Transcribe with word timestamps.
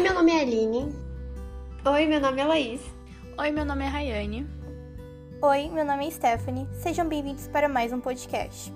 meu 0.00 0.14
nome 0.14 0.32
é 0.32 0.40
Aline. 0.40 0.94
Oi, 1.84 2.06
meu 2.06 2.20
nome 2.20 2.40
é 2.40 2.44
Laís. 2.44 2.80
Oi, 3.38 3.50
meu 3.50 3.66
nome 3.66 3.84
é 3.84 3.88
Rayane. 3.88 4.46
Oi, 5.42 5.68
meu 5.68 5.84
nome 5.84 6.06
é 6.06 6.10
Stephanie. 6.10 6.66
Sejam 6.72 7.06
bem-vindos 7.06 7.46
para 7.48 7.68
mais 7.68 7.92
um 7.92 8.00
podcast. 8.00 8.72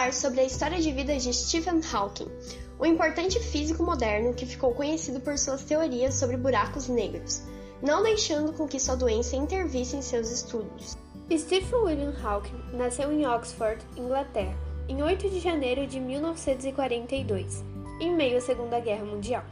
Falar 0.00 0.12
sobre 0.14 0.40
a 0.40 0.44
história 0.44 0.80
de 0.80 0.90
vida 0.92 1.14
de 1.18 1.32
Stephen 1.32 1.80
Hawking, 1.92 2.28
um 2.80 2.86
importante 2.86 3.38
físico 3.38 3.82
moderno 3.82 4.32
que 4.32 4.46
ficou 4.46 4.72
conhecido 4.72 5.20
por 5.20 5.36
suas 5.36 5.62
teorias 5.62 6.14
sobre 6.14 6.38
buracos 6.38 6.88
negros, 6.88 7.42
não 7.82 8.02
deixando 8.02 8.54
com 8.54 8.66
que 8.66 8.80
sua 8.80 8.96
doença 8.96 9.36
intervisse 9.36 9.96
em 9.96 10.00
seus 10.00 10.30
estudos. 10.30 10.96
Stephen 11.30 11.80
William 11.80 12.14
Hawking 12.22 12.62
nasceu 12.72 13.12
em 13.12 13.26
Oxford, 13.26 13.84
Inglaterra, 13.94 14.56
em 14.88 15.02
8 15.02 15.28
de 15.28 15.38
janeiro 15.38 15.86
de 15.86 16.00
1942, 16.00 17.62
em 18.00 18.14
meio 18.14 18.38
à 18.38 18.40
Segunda 18.40 18.80
Guerra 18.80 19.04
Mundial. 19.04 19.44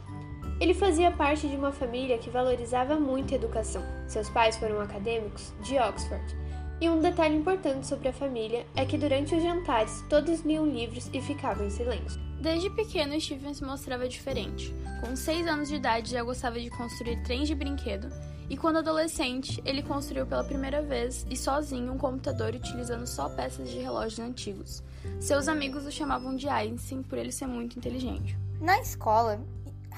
Ele 0.59 0.73
fazia 0.73 1.11
parte 1.11 1.47
de 1.47 1.55
uma 1.55 1.71
família 1.71 2.17
que 2.17 2.31
valorizava 2.31 2.99
muito 2.99 3.33
a 3.33 3.37
educação. 3.37 3.83
Seus 4.07 4.27
pais 4.29 4.57
foram 4.57 4.81
acadêmicos 4.81 5.53
de 5.61 5.77
Oxford 5.77 6.38
e 6.81 6.89
um 6.89 7.01
detalhe 7.01 7.35
importante 7.35 7.85
sobre 7.85 8.07
a 8.07 8.13
família 8.13 8.65
é 8.75 8.85
que 8.85 8.97
durante 8.97 9.35
os 9.35 9.43
jantares 9.43 10.01
todos 10.09 10.41
liam 10.41 10.65
livros 10.65 11.09
e 11.13 11.21
ficavam 11.21 11.65
em 11.65 11.69
silêncio. 11.69 12.19
Desde 12.39 12.69
pequeno, 12.69 13.19
Stephen 13.19 13.53
se 13.53 13.63
mostrava 13.63 14.07
diferente. 14.07 14.73
Com 15.01 15.15
6 15.15 15.47
anos 15.47 15.67
de 15.67 15.75
idade, 15.75 16.11
já 16.11 16.23
gostava 16.23 16.59
de 16.59 16.69
construir 16.69 17.21
trens 17.23 17.49
de 17.49 17.55
brinquedo, 17.55 18.09
e 18.49 18.55
quando 18.55 18.77
adolescente, 18.77 19.61
ele 19.65 19.83
construiu 19.83 20.25
pela 20.25 20.43
primeira 20.43 20.81
vez 20.81 21.25
e 21.29 21.35
sozinho 21.35 21.93
um 21.93 21.97
computador 21.97 22.55
utilizando 22.55 23.05
só 23.05 23.29
peças 23.29 23.69
de 23.69 23.77
relógios 23.77 24.19
antigos. 24.19 24.81
Seus 25.19 25.47
amigos 25.47 25.85
o 25.85 25.91
chamavam 25.91 26.35
de 26.35 26.47
Einstein 26.47 27.03
por 27.03 27.17
ele 27.17 27.31
ser 27.31 27.45
muito 27.45 27.77
inteligente. 27.77 28.37
Na 28.59 28.79
escola, 28.79 29.39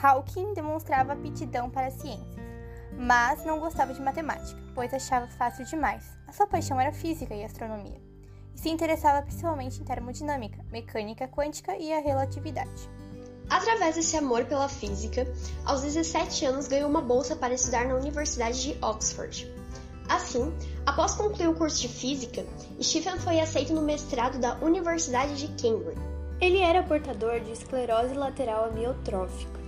Hawking 0.01 0.53
demonstrava 0.53 1.13
aptidão 1.13 1.69
para 1.69 1.87
a 1.87 1.91
ciência 1.91 2.50
mas 2.97 3.43
não 3.45 3.59
gostava 3.59 3.93
de 3.93 4.01
matemática, 4.01 4.59
pois 4.73 4.93
achava 4.93 5.27
fácil 5.27 5.65
demais. 5.65 6.05
A 6.27 6.31
sua 6.31 6.47
paixão 6.47 6.79
era 6.79 6.91
física 6.91 7.33
e 7.33 7.43
astronomia, 7.43 8.01
e 8.55 8.59
se 8.59 8.69
interessava 8.69 9.21
principalmente 9.21 9.81
em 9.81 9.85
termodinâmica, 9.85 10.63
mecânica 10.71 11.27
quântica 11.27 11.75
e 11.77 11.91
a 11.93 11.99
relatividade. 11.99 12.89
Através 13.49 13.95
desse 13.95 14.15
amor 14.15 14.45
pela 14.45 14.69
física, 14.69 15.27
aos 15.65 15.81
17 15.81 16.45
anos 16.45 16.67
ganhou 16.67 16.89
uma 16.89 17.01
bolsa 17.01 17.35
para 17.35 17.53
estudar 17.53 17.85
na 17.85 17.95
Universidade 17.95 18.61
de 18.61 18.77
Oxford. 18.81 19.53
Assim, 20.07 20.53
após 20.85 21.15
concluir 21.15 21.47
o 21.47 21.55
curso 21.55 21.81
de 21.81 21.87
física, 21.87 22.45
Stephen 22.81 23.19
foi 23.19 23.39
aceito 23.39 23.73
no 23.73 23.81
mestrado 23.81 24.39
da 24.39 24.55
Universidade 24.55 25.35
de 25.35 25.47
Cambridge. 25.61 26.01
Ele 26.39 26.59
era 26.59 26.81
portador 26.81 27.39
de 27.41 27.51
esclerose 27.51 28.13
lateral 28.13 28.65
amiotrófica, 28.65 29.60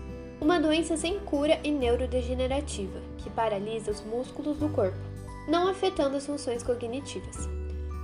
uma 0.43 0.59
doença 0.59 0.97
sem 0.97 1.19
cura 1.19 1.57
e 1.63 1.71
neurodegenerativa 1.71 2.99
que 3.17 3.29
paralisa 3.29 3.89
os 3.89 4.01
músculos 4.01 4.57
do 4.57 4.67
corpo, 4.67 4.97
não 5.47 5.69
afetando 5.69 6.17
as 6.17 6.25
funções 6.25 6.61
cognitivas. 6.61 7.47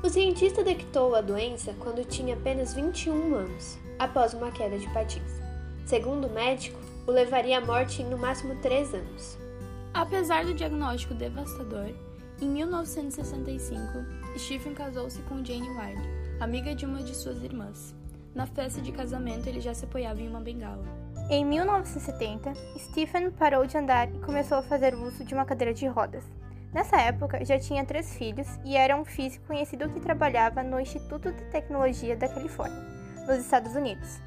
O 0.01 0.09
cientista 0.09 0.63
detectou 0.63 1.15
a 1.15 1.21
doença 1.21 1.75
quando 1.77 2.07
tinha 2.07 2.35
apenas 2.35 2.73
21 2.73 3.35
anos, 3.35 3.77
após 3.99 4.33
uma 4.33 4.51
queda 4.51 4.79
de 4.79 4.87
patins. 4.93 5.41
Segundo 5.85 6.27
o 6.27 6.33
médico, 6.33 6.79
o 7.05 7.11
levaria 7.11 7.57
à 7.57 7.61
morte 7.61 8.01
em 8.01 8.05
no 8.05 8.17
máximo 8.17 8.55
3 8.61 8.93
anos. 8.93 9.37
Apesar 9.93 10.45
do 10.45 10.53
diagnóstico 10.53 11.13
devastador, 11.13 11.91
em 12.41 12.47
1965, 12.47 13.81
Stephen 14.37 14.73
casou-se 14.73 15.21
com 15.23 15.43
Jane 15.43 15.67
Wilde, 15.67 16.09
amiga 16.39 16.73
de 16.73 16.85
uma 16.85 17.03
de 17.03 17.13
suas 17.13 17.43
irmãs. 17.43 17.93
Na 18.33 18.45
festa 18.45 18.79
de 18.79 18.93
casamento, 18.93 19.47
ele 19.47 19.59
já 19.59 19.73
se 19.73 19.83
apoiava 19.83 20.21
em 20.21 20.29
uma 20.29 20.39
bengala. 20.39 21.08
Em 21.31 21.45
1970, 21.45 22.53
Stephen 22.79 23.29
parou 23.29 23.63
de 23.63 23.77
andar 23.77 24.09
e 24.11 24.17
começou 24.17 24.57
a 24.57 24.63
fazer 24.63 24.95
uso 24.95 25.23
de 25.23 25.35
uma 25.35 25.45
cadeira 25.45 25.71
de 25.71 25.85
rodas. 25.85 26.23
Nessa 26.73 26.99
época, 26.99 27.45
já 27.45 27.59
tinha 27.59 27.85
três 27.85 28.15
filhos 28.15 28.47
e 28.65 28.75
era 28.75 28.99
um 28.99 29.05
físico 29.05 29.45
conhecido 29.45 29.87
que 29.89 29.99
trabalhava 29.99 30.63
no 30.63 30.79
Instituto 30.79 31.31
de 31.31 31.43
Tecnologia 31.51 32.15
da 32.15 32.27
Califórnia, 32.27 32.83
nos 33.27 33.37
Estados 33.37 33.75
Unidos. 33.75 34.19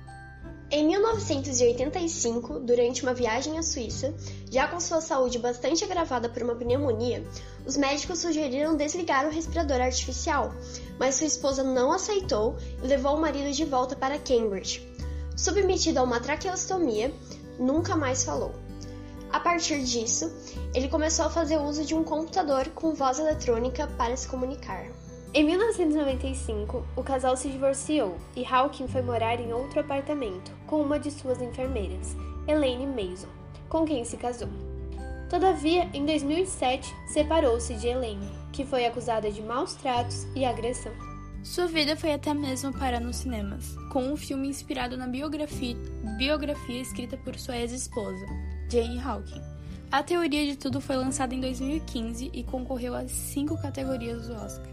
Em 0.70 0.86
1985, 0.86 2.60
durante 2.60 3.02
uma 3.02 3.12
viagem 3.12 3.58
à 3.58 3.64
Suíça, 3.64 4.14
já 4.48 4.68
com 4.68 4.78
sua 4.78 5.00
saúde 5.00 5.40
bastante 5.40 5.84
agravada 5.84 6.28
por 6.28 6.42
uma 6.42 6.54
pneumonia, 6.54 7.22
os 7.66 7.76
médicos 7.76 8.20
sugeriram 8.20 8.76
desligar 8.76 9.26
o 9.26 9.30
respirador 9.30 9.80
artificial, 9.80 10.54
mas 11.00 11.16
sua 11.16 11.26
esposa 11.26 11.64
não 11.64 11.92
aceitou 11.92 12.56
e 12.82 12.86
levou 12.86 13.16
o 13.16 13.20
marido 13.20 13.52
de 13.52 13.64
volta 13.64 13.94
para 13.94 14.18
Cambridge, 14.18 14.91
Submetido 15.36 16.00
a 16.00 16.02
uma 16.02 16.20
traqueostomia, 16.20 17.12
nunca 17.58 17.96
mais 17.96 18.24
falou. 18.24 18.54
A 19.32 19.40
partir 19.40 19.82
disso, 19.82 20.30
ele 20.74 20.88
começou 20.88 21.24
a 21.24 21.30
fazer 21.30 21.56
uso 21.56 21.84
de 21.84 21.94
um 21.94 22.04
computador 22.04 22.68
com 22.74 22.94
voz 22.94 23.18
eletrônica 23.18 23.86
para 23.96 24.16
se 24.16 24.28
comunicar. 24.28 24.86
Em 25.34 25.44
1995, 25.44 26.84
o 26.94 27.02
casal 27.02 27.34
se 27.38 27.48
divorciou 27.48 28.18
e 28.36 28.44
Hawking 28.44 28.86
foi 28.88 29.00
morar 29.00 29.40
em 29.40 29.54
outro 29.54 29.80
apartamento 29.80 30.52
com 30.66 30.82
uma 30.82 31.00
de 31.00 31.10
suas 31.10 31.40
enfermeiras, 31.40 32.14
Elaine 32.46 32.86
Mason, 32.86 33.28
com 33.70 33.86
quem 33.86 34.04
se 34.04 34.18
casou. 34.18 34.50
Todavia, 35.30 35.88
em 35.94 36.04
2007, 36.04 36.94
separou-se 37.06 37.72
de 37.76 37.88
Elaine, 37.88 38.30
que 38.52 38.66
foi 38.66 38.84
acusada 38.84 39.30
de 39.30 39.40
maus 39.40 39.72
tratos 39.72 40.26
e 40.36 40.44
agressão. 40.44 40.92
Sua 41.42 41.66
vida 41.66 41.96
foi 41.96 42.12
até 42.12 42.32
mesmo 42.32 42.72
parar 42.72 43.00
nos 43.00 43.16
cinemas, 43.16 43.74
com 43.90 44.04
um 44.04 44.16
filme 44.16 44.46
inspirado 44.46 44.96
na 44.96 45.08
biografia, 45.08 45.76
biografia 46.16 46.80
escrita 46.80 47.16
por 47.16 47.36
sua 47.36 47.56
ex-esposa, 47.56 48.24
Jane 48.70 49.00
Hawking. 49.00 49.42
A 49.90 50.04
Teoria 50.04 50.46
de 50.46 50.56
Tudo 50.56 50.80
foi 50.80 50.94
lançada 50.94 51.34
em 51.34 51.40
2015 51.40 52.30
e 52.32 52.44
concorreu 52.44 52.94
a 52.94 53.08
cinco 53.08 53.60
categorias 53.60 54.28
do 54.28 54.34
Oscar. 54.34 54.68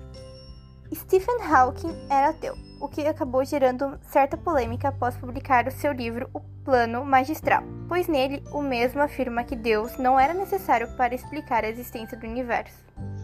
Stephen 0.93 1.41
Hawking 1.41 1.95
era 2.07 2.29
ateu, 2.29 2.55
o 2.79 2.87
que 2.87 3.01
acabou 3.01 3.43
gerando 3.43 3.99
certa 4.03 4.37
polêmica 4.37 4.89
após 4.89 5.17
publicar 5.17 5.67
o 5.67 5.71
seu 5.71 5.91
livro 5.91 6.29
O 6.35 6.39
Plano 6.63 7.03
Magistral, 7.03 7.63
pois 7.87 8.07
nele 8.07 8.43
o 8.51 8.61
mesmo 8.61 9.01
afirma 9.01 9.43
que 9.43 9.55
Deus 9.55 9.97
não 9.97 10.19
era 10.19 10.35
necessário 10.35 10.87
para 10.95 11.15
explicar 11.15 11.63
a 11.63 11.69
existência 11.69 12.15
do 12.15 12.27
universo. 12.27 12.77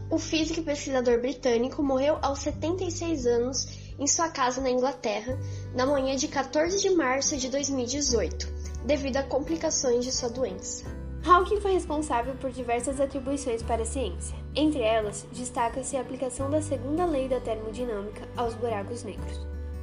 O 0.10 0.20
físico 0.20 0.60
e 0.60 0.64
pesquisador 0.64 1.20
britânico 1.20 1.82
morreu 1.82 2.20
aos 2.22 2.40
76 2.40 3.26
anos 3.26 3.68
em 3.98 4.06
sua 4.06 4.30
casa 4.30 4.62
na 4.62 4.70
Inglaterra 4.70 5.38
na 5.74 5.86
manhã 5.86 6.16
de 6.16 6.28
14 6.28 6.80
de 6.80 6.92
março 6.92 7.36
de 7.38 7.50
2018, 7.50 8.48
devido 8.86 9.18
a 9.18 9.24
complicações 9.24 10.06
de 10.06 10.12
sua 10.12 10.30
doença. 10.30 10.86
Hawking 11.26 11.60
foi 11.60 11.74
responsável 11.74 12.36
por 12.36 12.52
diversas 12.52 13.02
atribuições 13.02 13.64
para 13.64 13.82
a 13.82 13.86
ciência. 13.86 14.38
Entre 14.56 14.80
elas, 14.80 15.26
destaca-se 15.34 15.98
a 15.98 16.02
aplicação 16.02 16.52
da 16.52 16.62
segunda 16.62 17.04
lei 17.04 17.28
da 17.28 17.40
termodinâmica 17.40 18.28
aos 18.38 18.54
buracos 18.54 19.04
negros, 19.04 19.42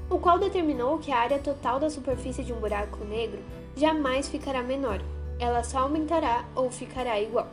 o 0.09 0.19
qual 0.19 0.39
determinou 0.39 0.99
que 0.99 1.11
a 1.11 1.19
área 1.19 1.41
total 1.41 1.81
da 1.81 1.91
superfície 1.91 2.45
de 2.45 2.53
um 2.53 2.61
buraco 2.61 3.05
negro 3.05 3.43
jamais 3.77 4.29
ficará 4.29 4.63
menor, 4.63 5.03
ela 5.41 5.65
só 5.65 5.79
aumentará 5.79 6.45
ou 6.55 6.71
ficará 6.71 7.21
igual. 7.21 7.51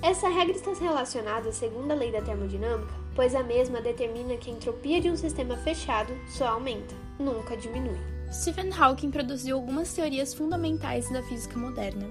Essa 0.00 0.28
regra 0.28 0.54
está 0.54 0.72
relacionada 0.74 1.48
à 1.48 1.52
segunda 1.52 1.92
lei 1.92 2.12
da 2.12 2.22
termodinâmica, 2.22 2.94
pois 3.16 3.34
a 3.34 3.42
mesma 3.42 3.80
determina 3.80 4.36
que 4.36 4.48
a 4.48 4.54
entropia 4.54 5.00
de 5.00 5.10
um 5.10 5.16
sistema 5.16 5.56
fechado 5.56 6.12
só 6.28 6.46
aumenta, 6.46 6.94
nunca 7.18 7.56
diminui. 7.56 7.98
Stephen 8.32 8.70
Hawking 8.72 9.10
produziu 9.10 9.56
algumas 9.56 9.92
teorias 9.92 10.32
fundamentais 10.32 11.10
da 11.10 11.20
física 11.24 11.58
moderna, 11.58 12.06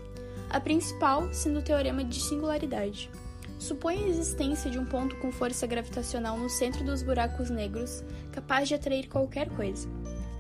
a 0.49 0.59
principal 0.59 1.31
sendo 1.31 1.59
o 1.59 1.63
teorema 1.63 2.03
de 2.03 2.19
singularidade. 2.19 3.09
Supõe 3.57 4.03
a 4.03 4.07
existência 4.07 4.69
de 4.69 4.77
um 4.77 4.85
ponto 4.85 5.15
com 5.17 5.31
força 5.31 5.65
gravitacional 5.65 6.37
no 6.37 6.49
centro 6.49 6.83
dos 6.83 7.01
buracos 7.01 7.49
negros, 7.49 8.03
capaz 8.33 8.67
de 8.67 8.75
atrair 8.75 9.07
qualquer 9.07 9.49
coisa, 9.49 9.87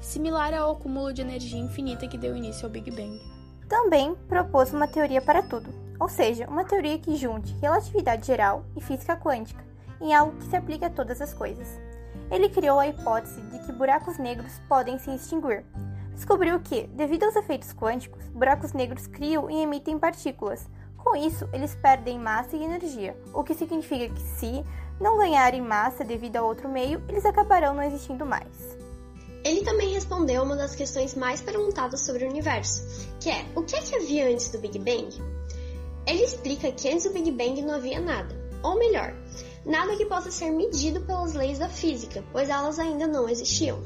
similar 0.01 0.53
ao 0.53 0.73
acúmulo 0.73 1.13
de 1.13 1.21
energia 1.21 1.59
infinita 1.59 2.09
que 2.09 2.17
deu 2.17 2.35
início 2.35 2.65
ao 2.65 2.71
Big 2.71 2.91
Bang. 2.91 3.21
Também 3.69 4.15
propôs 4.27 4.73
uma 4.73 4.87
teoria 4.87 5.21
para 5.21 5.43
tudo, 5.43 5.86
ou 5.99 6.07
seja, 6.09 6.47
uma 6.47 6.63
teoria 6.63 6.97
que 6.97 7.15
junte 7.15 7.55
relatividade 7.61 8.25
geral 8.25 8.63
e 8.75 8.81
física 8.81 9.15
quântica 9.15 9.65
em 9.99 10.13
algo 10.13 10.37
que 10.37 10.45
se 10.45 10.55
aplique 10.55 10.85
a 10.85 10.89
todas 10.89 11.21
as 11.21 11.33
coisas. 11.33 11.67
Ele 12.29 12.49
criou 12.49 12.79
a 12.79 12.87
hipótese 12.87 13.41
de 13.41 13.59
que 13.59 13.71
buracos 13.71 14.17
negros 14.17 14.59
podem 14.67 14.99
se 14.99 15.09
extinguir. 15.11 15.63
Descobriu 16.13 16.59
que, 16.59 16.87
devido 16.87 17.23
aos 17.23 17.35
efeitos 17.35 17.73
quânticos, 17.73 18.25
buracos 18.29 18.73
negros 18.73 19.07
criam 19.07 19.49
e 19.49 19.61
emitem 19.61 19.97
partículas, 19.97 20.67
Com 20.97 21.15
isso, 21.15 21.47
eles 21.53 21.73
perdem 21.75 22.19
massa 22.19 22.57
e 22.57 22.63
energia, 22.63 23.15
o 23.33 23.41
que 23.41 23.53
significa 23.53 24.13
que 24.13 24.21
se 24.21 24.65
não 24.99 25.17
ganharem 25.17 25.61
massa 25.61 26.03
devido 26.03 26.35
a 26.35 26.41
outro 26.41 26.67
meio, 26.67 27.01
eles 27.07 27.25
acabarão 27.25 27.73
não 27.73 27.83
existindo 27.83 28.25
mais. 28.25 28.77
Ele 29.45 29.63
também 29.63 29.93
respondeu 29.93 30.43
uma 30.43 30.57
das 30.57 30.75
questões 30.75 31.15
mais 31.15 31.39
perguntadas 31.39 32.05
sobre 32.05 32.25
o 32.25 32.29
universo, 32.29 32.83
que 33.21 33.29
é: 33.29 33.45
o 33.55 33.61
que 33.61 33.75
é 33.75 33.81
que 33.81 33.95
havia 33.95 34.29
antes 34.29 34.51
do 34.51 34.59
Big 34.59 34.77
Bang? 34.79 35.36
Ele 36.07 36.23
explica 36.23 36.71
que 36.71 36.87
antes 36.87 37.03
do 37.03 37.11
Big 37.11 37.29
Bang 37.31 37.61
não 37.61 37.75
havia 37.75 37.99
nada, 37.99 38.33
ou 38.63 38.79
melhor, 38.79 39.13
nada 39.65 39.97
que 39.97 40.05
possa 40.05 40.31
ser 40.31 40.51
medido 40.51 41.01
pelas 41.01 41.33
leis 41.33 41.59
da 41.59 41.67
física, 41.67 42.23
pois 42.31 42.49
elas 42.49 42.79
ainda 42.79 43.05
não 43.05 43.27
existiam. 43.27 43.77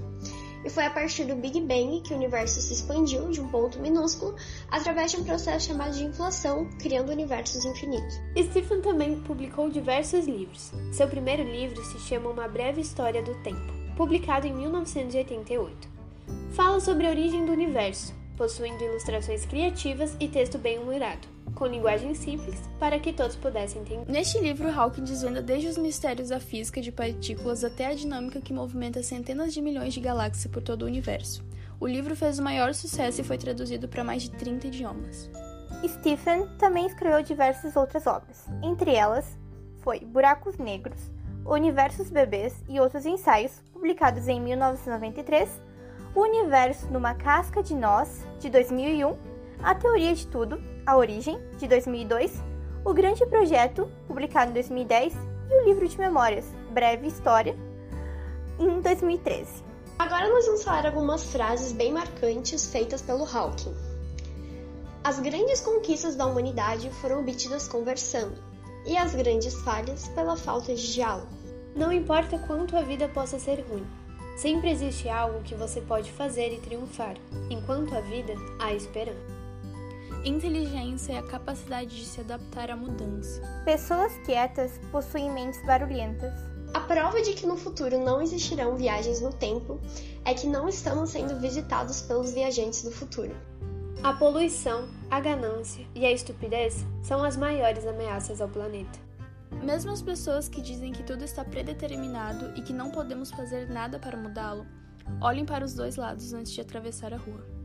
E 0.64 0.70
foi 0.70 0.86
a 0.86 0.92
partir 0.92 1.26
do 1.26 1.36
Big 1.36 1.60
Bang 1.62 2.00
que 2.02 2.14
o 2.14 2.16
universo 2.16 2.62
se 2.62 2.74
expandiu 2.74 3.32
de 3.32 3.42
um 3.42 3.48
ponto 3.48 3.80
minúsculo 3.80 4.36
através 4.70 5.10
de 5.10 5.18
um 5.18 5.24
processo 5.24 5.70
chamado 5.70 5.98
de 5.98 6.04
inflação, 6.04 6.70
criando 6.78 7.12
universos 7.12 7.66
infinitos. 7.66 8.14
Stephen 8.38 8.82
também 8.82 9.20
publicou 9.22 9.72
diversos 9.72 10.28
livros. 10.28 10.72
Seu 10.92 11.08
primeiro 11.08 11.42
livro 11.42 11.84
se 11.86 11.98
chama 12.02 12.30
Uma 12.30 12.48
Breve 12.48 12.82
História 12.82 13.24
do 13.24 13.34
Tempo, 13.42 13.74
publicado 13.98 14.46
em 14.46 14.54
1988. 14.54 15.90
Fala 16.52 16.80
sobre 16.80 17.08
a 17.08 17.10
origem 17.10 17.48
do 17.48 17.52
universo, 17.52 18.14
possuindo 18.38 18.84
ilustrações 18.84 19.44
criativas 19.44 20.16
e 20.20 20.28
texto 20.28 20.60
bem 20.60 20.78
humorado 20.78 21.31
com 21.56 21.66
linguagem 21.66 22.14
simples 22.14 22.60
para 22.80 23.00
que 23.00 23.14
todos 23.14 23.36
pudessem 23.36 23.82
entender. 23.82 24.12
Neste 24.12 24.40
livro, 24.40 24.70
Hawking 24.70 25.04
desvenda 25.04 25.42
desde 25.42 25.68
os 25.68 25.78
mistérios 25.78 26.30
da 26.30 26.40
física 26.40 26.82
de 26.82 26.92
partículas 26.92 27.64
até 27.64 27.88
a 27.88 27.94
dinâmica 27.94 28.42
que 28.42 28.54
movimenta 28.54 29.04
centenas 29.04 29.54
de 29.54 29.62
milhões 29.62 29.94
de 29.94 30.00
galáxias 30.00 30.52
por 30.52 30.62
todo 30.62 30.84
o 30.84 30.86
universo. 30.86 31.44
O 31.80 31.88
livro 31.88 32.16
fez 32.16 32.40
o 32.40 32.44
maior 32.44 32.74
sucesso 32.74 33.22
e 33.22 33.24
foi 33.24 33.38
traduzido 33.38 33.88
para 33.88 34.04
mais 34.04 34.24
de 34.24 34.32
30 34.32 34.68
idiomas. 34.68 35.30
Stephen 35.88 36.48
também 36.60 36.86
escreveu 36.86 37.24
diversas 37.24 37.76
outras 37.76 38.06
obras. 38.06 38.46
Entre 38.62 38.94
elas, 38.94 39.38
foi 39.80 40.00
Buracos 40.00 40.58
Negros, 40.58 41.12
Universos 41.46 42.10
Bebês 42.10 42.64
e 42.70 42.80
outros 42.80 43.06
ensaios, 43.06 43.64
publicados 43.74 44.28
em 44.28 44.40
1993, 44.40 45.50
O 46.14 46.22
Universo 46.22 46.88
numa 46.92 47.16
Casca 47.16 47.64
de 47.64 47.74
Nós, 47.74 48.28
de 48.40 48.50
2001, 48.50 49.31
A 49.64 49.76
Teoria 49.76 50.16
de 50.16 50.26
Tudo, 50.26 50.60
a 50.88 50.98
Origem, 50.98 51.40
de 51.60 51.68
2002, 51.68 52.42
O 52.84 52.94
Grande 52.96 53.24
Projeto, 53.28 53.88
publicado 54.08 54.50
em 54.50 54.54
2010, 54.56 55.14
e 55.14 55.62
o 55.62 55.66
livro 55.66 55.88
de 55.88 56.00
memórias, 56.00 56.46
Breve 56.72 57.06
História, 57.06 57.56
em 58.58 58.82
2013. 58.82 59.64
Agora 60.00 60.30
nós 60.30 60.48
vamos 60.48 60.64
falar 60.64 60.88
algumas 60.88 61.26
frases 61.26 61.74
bem 61.74 61.94
marcantes 61.94 62.72
feitas 62.72 63.04
pelo 63.04 63.24
Hawking. 63.24 63.76
As 65.04 65.20
grandes 65.20 65.62
conquistas 65.62 66.16
da 66.16 66.26
humanidade 66.26 66.90
foram 67.00 67.20
obtidas 67.20 67.68
conversando, 67.68 68.44
e 68.84 68.98
as 68.98 69.14
grandes 69.14 69.54
falhas 69.62 70.08
pela 70.08 70.36
falta 70.36 70.74
de 70.74 70.92
diálogo. 70.92 71.30
Não 71.76 71.94
importa 71.94 72.40
quanto 72.48 72.76
a 72.76 72.82
vida 72.82 73.08
possa 73.10 73.38
ser 73.38 73.64
ruim, 73.70 73.86
sempre 74.36 74.72
existe 74.72 75.08
algo 75.08 75.44
que 75.44 75.54
você 75.54 75.82
pode 75.82 76.12
fazer 76.12 76.52
e 76.52 76.60
triunfar. 76.60 77.16
Enquanto 77.52 77.96
a 77.96 78.02
vida, 78.02 78.34
há 78.58 78.74
esperança. 78.74 79.41
Inteligência 80.24 81.14
é 81.14 81.18
a 81.18 81.24
capacidade 81.24 81.98
de 81.98 82.06
se 82.06 82.22
adaptar 82.22 82.70
à 82.70 82.76
mudança. 82.76 83.42
Pessoas 83.66 84.14
quietas 84.24 84.80
possuem 84.92 85.32
mentes 85.32 85.66
barulhentas. 85.66 86.32
A 86.76 86.80
prova 86.80 87.20
de 87.24 87.34
que 87.34 87.48
no 87.48 87.58
futuro 87.58 87.98
não 87.98 88.22
existirão 88.22 88.78
viagens 88.78 89.20
no 89.20 89.34
tempo 89.34 89.80
é 90.24 90.36
que 90.36 90.46
não 90.46 90.70
estamos 90.70 91.10
sendo 91.10 91.40
visitados 91.40 92.04
pelos 92.04 92.34
viajantes 92.34 92.84
do 92.84 92.92
futuro. 92.92 93.36
A 94.04 94.14
poluição, 94.14 94.88
a 95.10 95.20
ganância 95.20 95.88
e 95.96 96.06
a 96.06 96.12
estupidez 96.12 96.86
são 97.02 97.24
as 97.24 97.36
maiores 97.36 97.88
ameaças 97.88 98.40
ao 98.42 98.48
planeta. 98.48 99.00
Mesmo 99.64 99.92
as 99.92 100.04
pessoas 100.04 100.48
que 100.48 100.62
dizem 100.62 100.92
que 100.92 101.02
tudo 101.02 101.24
está 101.24 101.44
predeterminado 101.44 102.54
e 102.56 102.62
que 102.62 102.74
não 102.74 102.92
podemos 102.92 103.32
fazer 103.32 103.68
nada 103.68 103.98
para 103.98 104.18
mudá-lo, 104.18 104.68
olhem 105.20 105.46
para 105.46 105.66
os 105.66 105.74
dois 105.74 105.96
lados 105.96 106.32
antes 106.32 106.52
de 106.52 106.62
atravessar 106.62 107.12
a 107.12 107.18
rua. 107.18 107.61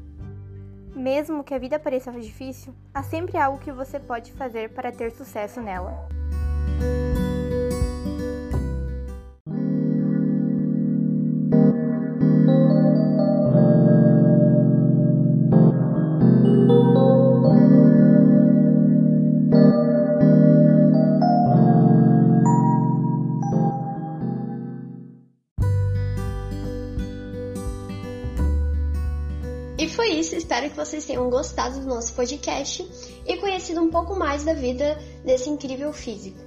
Mesmo 0.96 1.44
que 1.44 1.52
a 1.52 1.58
vida 1.58 1.78
pareça 1.78 2.10
difícil, 2.10 2.74
há 2.94 3.02
sempre 3.02 3.36
algo 3.36 3.58
que 3.58 3.70
você 3.70 4.00
pode 4.00 4.32
fazer 4.32 4.70
para 4.70 4.90
ter 4.90 5.12
sucesso 5.12 5.60
nela. 5.60 6.08
E 29.78 29.88
foi 29.88 30.08
isso, 30.14 30.34
espero 30.34 30.70
que 30.70 30.76
vocês 30.76 31.04
tenham 31.04 31.28
gostado 31.28 31.80
do 31.80 31.86
nosso 31.86 32.14
podcast 32.14 32.88
e 33.26 33.36
conhecido 33.36 33.82
um 33.82 33.90
pouco 33.90 34.16
mais 34.16 34.42
da 34.42 34.54
vida 34.54 34.98
desse 35.22 35.50
incrível 35.50 35.92
físico. 35.92 36.45